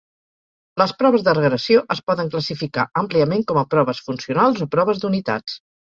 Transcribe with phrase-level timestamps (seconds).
[0.81, 5.61] Les proves de regressió es poden classificar àmpliament com a proves funcionals o proves d'unitats.